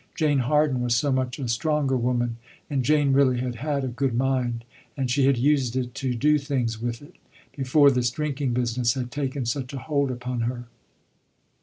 Jane 0.15 0.39
Harden 0.39 0.81
was 0.81 0.95
so 0.95 1.11
much 1.11 1.37
a 1.37 1.47
stronger 1.47 1.95
woman, 1.95 2.37
and 2.71 2.83
Jane 2.83 3.13
really 3.13 3.37
had 3.39 3.57
had 3.57 3.83
a 3.85 3.87
good 3.87 4.15
mind, 4.15 4.65
and 4.97 5.11
she 5.11 5.27
had 5.27 5.37
used 5.37 5.75
it 5.75 5.93
to 5.93 6.15
do 6.15 6.39
things 6.39 6.81
with 6.81 7.03
it, 7.03 7.17
before 7.55 7.91
this 7.91 8.09
drinking 8.09 8.53
business 8.53 8.95
had 8.95 9.11
taken 9.11 9.45
such 9.45 9.73
a 9.73 9.77
hold 9.77 10.09
upon 10.09 10.39
her. 10.41 10.63